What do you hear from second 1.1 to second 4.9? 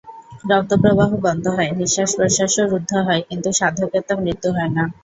বন্ধ হয়, নিঃশ্বাস-প্রশ্বাসও রুদ্ধ হয়, কিন্তু সাধকের তো মৃত্যু হয় না।